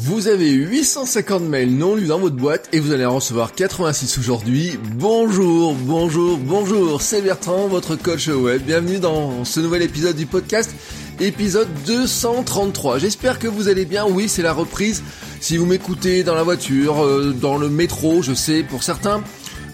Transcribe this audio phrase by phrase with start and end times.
[0.00, 4.18] Vous avez 850 mails non lus dans votre boîte et vous allez en recevoir 86
[4.18, 4.78] aujourd'hui.
[4.94, 8.62] Bonjour, bonjour, bonjour, c'est Bertrand, votre coach web.
[8.62, 10.72] Bienvenue dans ce nouvel épisode du podcast,
[11.18, 12.98] épisode 233.
[12.98, 14.06] J'espère que vous allez bien.
[14.06, 15.02] Oui, c'est la reprise.
[15.40, 19.24] Si vous m'écoutez dans la voiture, euh, dans le métro, je sais, pour certains,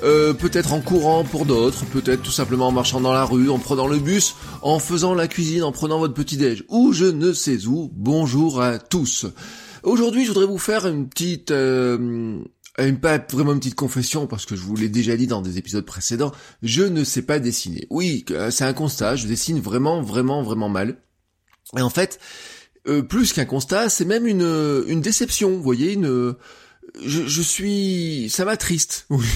[0.05, 3.59] euh, peut-être en courant pour d'autres, peut-être tout simplement en marchant dans la rue, en
[3.59, 7.35] prenant le bus, en faisant la cuisine, en prenant votre petit déj, ou je ne
[7.35, 7.91] sais où.
[7.95, 9.27] Bonjour à tous.
[9.85, 12.39] Aujourd'hui, je voudrais vous faire une petite, euh,
[12.79, 15.59] une, pas vraiment une petite confession parce que je vous l'ai déjà dit dans des
[15.59, 16.33] épisodes précédents.
[16.63, 17.87] Je ne sais pas dessiner.
[17.91, 19.17] Oui, euh, c'est un constat.
[19.17, 20.97] Je dessine vraiment, vraiment, vraiment mal.
[21.77, 22.19] Et en fait,
[22.89, 25.51] euh, plus qu'un constat, c'est même une, une déception.
[25.51, 26.35] Vous voyez, une
[27.03, 29.07] je, je, suis, ça m'attriste.
[29.11, 29.27] Oui,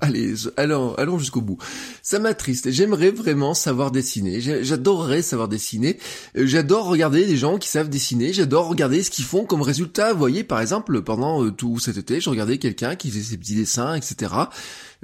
[0.00, 1.58] allez, allons, allons jusqu'au bout.
[2.02, 2.70] Ça m'attriste.
[2.70, 4.40] J'aimerais vraiment savoir dessiner.
[4.40, 5.98] J'adorerais savoir dessiner.
[6.36, 8.32] Euh, j'adore regarder des gens qui savent dessiner.
[8.32, 10.12] J'adore regarder ce qu'ils font comme résultat.
[10.12, 13.36] Vous voyez, par exemple, pendant euh, tout cet été, je regardais quelqu'un qui faisait ses
[13.36, 14.32] petits dessins, etc.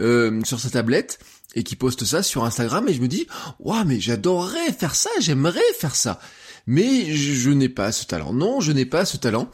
[0.00, 1.18] Euh, sur sa tablette
[1.54, 3.26] et qui poste ça sur Instagram et je me dis,
[3.58, 5.10] waouh, mais j'adorerais faire ça.
[5.20, 6.20] J'aimerais faire ça.
[6.66, 8.32] Mais je, je n'ai pas ce talent.
[8.32, 9.50] Non, je n'ai pas ce talent.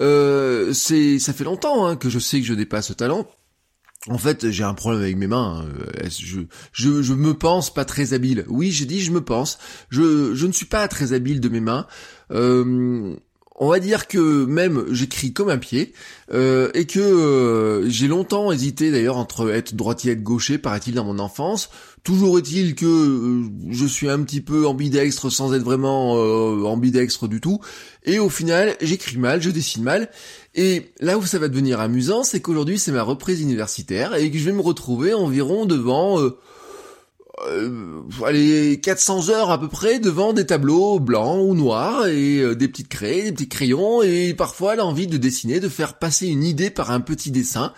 [0.00, 3.28] Euh, c'est, ça fait longtemps hein, que je sais que je n'ai pas ce talent.
[4.08, 5.64] En fait, j'ai un problème avec mes mains.
[5.64, 6.08] Hein.
[6.08, 6.40] Je,
[6.72, 8.44] je, je me pense pas très habile.
[8.48, 9.58] Oui, j'ai dit je me pense.
[9.90, 11.86] Je, je ne suis pas très habile de mes mains.
[12.32, 13.14] Euh,
[13.56, 15.92] on va dire que même j'écris comme un pied
[16.32, 20.94] euh, et que euh, j'ai longtemps hésité d'ailleurs entre être droitier et être gaucher, paraît-il
[20.94, 21.70] dans mon enfance.
[22.02, 26.12] Toujours est-il que euh, je suis un petit peu ambidextre sans être vraiment
[26.66, 27.60] ambidextre du tout.
[28.04, 30.10] Et au final, j'écris mal, je dessine mal.
[30.54, 34.38] Et là où ça va devenir amusant, c'est qu'aujourd'hui c'est ma reprise universitaire et que
[34.38, 36.18] je vais me retrouver environ devant
[37.48, 42.54] euh, allez, 400 heures à peu près devant des tableaux blancs ou noirs et euh,
[42.54, 46.70] des petites des petits crayons et parfois l'envie de dessiner, de faire passer une idée
[46.70, 47.72] par un petit dessin,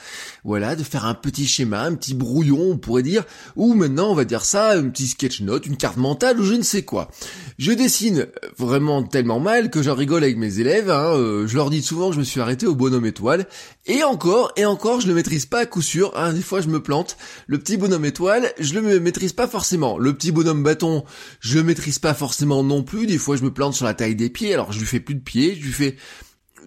[0.44, 3.24] voilà, de faire un petit schéma, un petit brouillon on pourrait dire,
[3.56, 6.54] ou maintenant on va dire ça, un petit sketch note, une carte mentale ou je
[6.54, 7.10] ne sais quoi.
[7.58, 8.26] Je dessine
[8.58, 12.08] vraiment tellement mal que j'en rigole avec mes élèves, hein, euh, je leur dis souvent
[12.08, 13.46] que je me suis arrêté au bonhomme étoile.
[13.86, 16.68] Et encore, et encore je le maîtrise pas à coup sûr, hein, des fois je
[16.68, 19.98] me plante, le petit bonhomme étoile, je le maîtrise pas forcément.
[19.98, 21.04] Le petit bonhomme bâton,
[21.38, 23.06] je le maîtrise pas forcément non plus.
[23.06, 24.52] Des fois, je me plante sur la taille des pieds.
[24.52, 25.54] Alors, je lui fais plus de pieds.
[25.54, 25.94] Je lui fais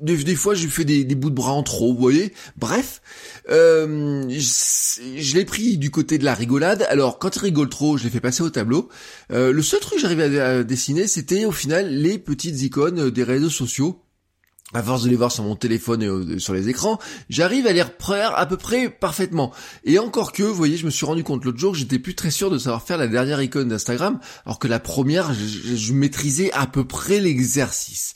[0.01, 2.33] des, fois, je lui fais des, bouts de bras en trop, vous voyez.
[2.55, 3.01] Bref,
[3.49, 6.85] euh, je, l'ai pris du côté de la rigolade.
[6.89, 8.87] Alors, quand il rigole trop, je l'ai fait passer au tableau.
[9.33, 13.23] Euh, le seul truc que j'arrivais à dessiner, c'était au final les petites icônes des
[13.23, 14.01] réseaux sociaux
[14.73, 17.81] à force de les voir sur mon téléphone et sur les écrans, j'arrive à les
[17.81, 19.53] reprendre à peu près parfaitement.
[19.85, 22.15] Et encore que, vous voyez, je me suis rendu compte l'autre jour que j'étais plus
[22.15, 26.51] très sûr de savoir faire la dernière icône d'Instagram, alors que la première, je, maîtrisais
[26.51, 28.15] à peu près l'exercice.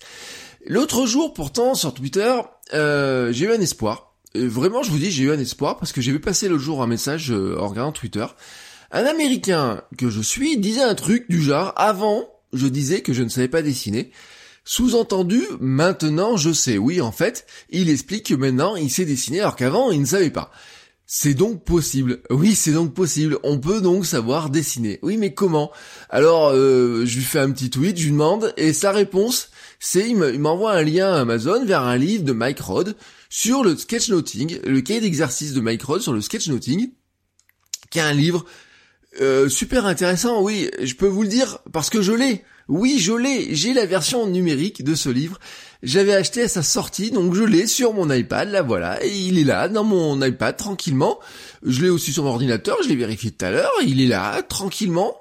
[0.67, 2.33] L'autre jour, pourtant, sur Twitter,
[2.73, 4.13] euh, j'ai eu un espoir.
[4.35, 6.83] vraiment, je vous dis, j'ai eu un espoir parce que j'ai vu passer l'autre jour
[6.83, 8.25] un message euh, en regardant Twitter.
[8.91, 13.23] Un Américain que je suis disait un truc du genre, avant, je disais que je
[13.23, 14.11] ne savais pas dessiner.
[14.63, 16.77] Sous-entendu, maintenant je sais.
[16.77, 20.29] Oui, en fait, il explique que maintenant il sait dessiner alors qu'avant il ne savait
[20.29, 20.51] pas.
[21.13, 22.21] C'est donc possible.
[22.29, 23.37] Oui, c'est donc possible.
[23.43, 24.97] On peut donc savoir dessiner.
[25.01, 25.69] Oui, mais comment?
[26.09, 30.07] Alors, euh, je lui fais un petit tweet, je lui demande, et sa réponse, c'est
[30.07, 32.95] il m'envoie un lien Amazon vers un livre de Mike Rod
[33.29, 36.91] sur le sketchnoting, le cahier d'exercice de Mike Rod sur le sketchnoting,
[37.89, 38.45] qui est un livre
[39.19, 40.41] euh, super intéressant.
[40.41, 42.45] Oui, je peux vous le dire parce que je l'ai.
[42.71, 45.37] Oui, je l'ai, j'ai la version numérique de ce livre.
[45.83, 49.37] J'avais acheté à sa sortie, donc je l'ai sur mon iPad, là voilà, et il
[49.37, 51.19] est là dans mon iPad tranquillement.
[51.65, 54.41] Je l'ai aussi sur mon ordinateur, je l'ai vérifié tout à l'heure, il est là
[54.41, 55.17] tranquillement.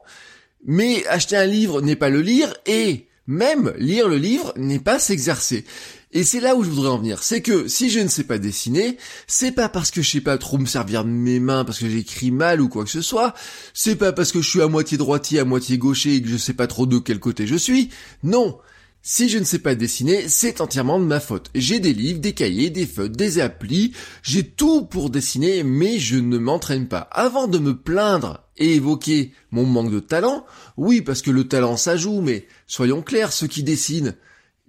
[0.64, 5.00] Mais acheter un livre n'est pas le lire, et même lire le livre n'est pas
[5.00, 5.64] s'exercer.
[6.12, 7.22] Et c'est là où je voudrais en venir.
[7.22, 8.96] C'est que si je ne sais pas dessiner,
[9.28, 11.88] c'est pas parce que je sais pas trop me servir de mes mains, parce que
[11.88, 13.32] j'écris mal ou quoi que ce soit.
[13.74, 16.36] C'est pas parce que je suis à moitié droitier, à moitié gaucher et que je
[16.36, 17.90] sais pas trop de quel côté je suis.
[18.24, 18.58] Non.
[19.02, 21.50] Si je ne sais pas dessiner, c'est entièrement de ma faute.
[21.54, 23.92] J'ai des livres, des cahiers, des feutres, des applis,
[24.22, 27.08] j'ai tout pour dessiner, mais je ne m'entraîne pas.
[27.12, 30.44] Avant de me plaindre et évoquer mon manque de talent,
[30.76, 34.16] oui, parce que le talent ça joue, mais soyons clairs, ceux qui dessinent,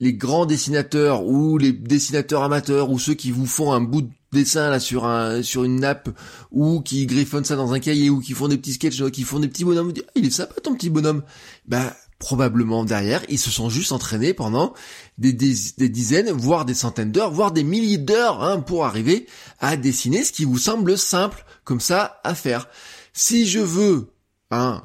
[0.02, 4.10] les grands dessinateurs ou les dessinateurs amateurs ou ceux qui vous font un bout de
[4.34, 6.10] dessin là sur un sur une nappe
[6.52, 9.40] ou qui griffonnent ça dans un cahier ou qui font des petits sketchs qui font
[9.40, 11.24] des petits bonhommes ah, il est sympa ton petit bonhomme.
[11.68, 14.74] Bah probablement derrière ils se sont juste entraînés pendant
[15.20, 19.28] des, dizaines voire des centaines d'heures voire des milliers d'heures hein, pour arriver
[19.60, 22.70] à dessiner ce qui vous semble simple comme ça à faire.
[23.14, 24.14] Si je veux
[24.50, 24.82] hein,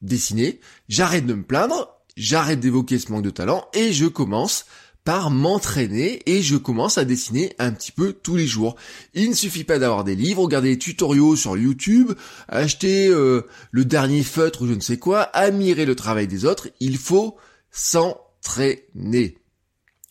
[0.00, 4.66] dessiner j'arrête de me plaindre j'arrête d'évoquer ce manque de talent et je commence
[5.04, 8.76] par m'entraîner et je commence à dessiner un petit peu tous les jours.
[9.14, 12.12] Il ne suffit pas d'avoir des livres, regarder des tutoriaux sur YouTube,
[12.48, 16.68] acheter euh, le dernier feutre ou je ne sais quoi, admirer le travail des autres,
[16.80, 17.36] il faut
[17.70, 19.38] s'entraîner.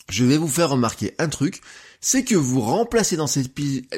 [0.09, 1.61] Je vais vous faire remarquer un truc,
[2.01, 3.51] c'est que vous remplacez dans cet,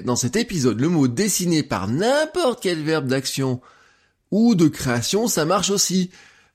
[0.03, 3.61] dans cet épisode le mot dessiner par n'importe quel verbe d'action
[4.29, 6.09] ou de création, ça marche aussi.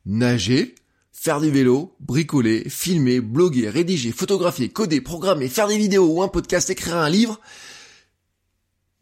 [0.04, 0.74] Nager,
[1.18, 6.28] faire du vélo, bricoler, filmer, bloguer, rédiger, photographier, coder, programmer, faire des vidéos ou un
[6.28, 7.40] podcast, écrire un livre.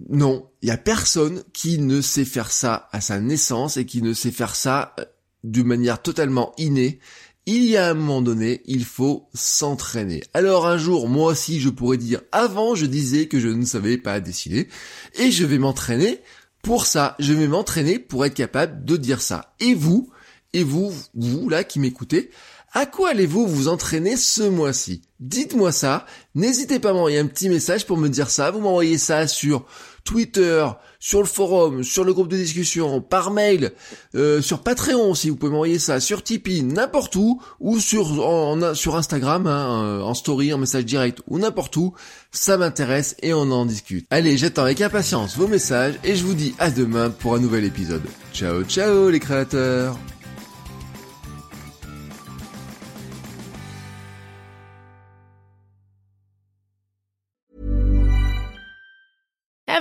[0.09, 4.01] Non, il y a personne qui ne sait faire ça à sa naissance et qui
[4.01, 5.05] ne sait faire ça euh,
[5.43, 7.01] d'une manière totalement innée.
[7.47, 10.23] Il y a un moment donné, il faut s'entraîner.
[10.33, 13.99] Alors un jour, moi aussi, je pourrais dire, avant, je disais que je ne savais
[13.99, 14.69] pas dessiner,
[15.17, 16.21] et je vais m'entraîner
[16.63, 17.17] pour ça.
[17.19, 19.55] Je vais m'entraîner pour être capable de dire ça.
[19.61, 20.11] Et vous,
[20.55, 22.31] et vous, vous là qui m'écoutez,
[22.77, 25.03] à quoi allez-vous vous entraîner ce mois-ci?
[25.21, 26.07] Dites-moi ça.
[26.35, 28.51] N'hésitez pas à m'envoyer un petit message pour me dire ça.
[28.51, 29.65] Vous m'envoyez ça sur
[30.03, 30.67] Twitter,
[30.99, 33.73] sur le forum, sur le groupe de discussion, par mail,
[34.17, 39.47] euh, sur Patreon si vous pouvez m'envoyer ça, sur Tipeee, n'importe où, ou sur Instagram,
[39.47, 41.95] hein, euh, en story, en message direct, ou n'importe où.
[42.33, 44.07] Ça m'intéresse et on en discute.
[44.11, 47.65] Allez, j'attends avec impatience vos messages et je vous dis à demain pour un nouvel
[47.65, 48.03] épisode.
[48.33, 49.97] Ciao ciao les créateurs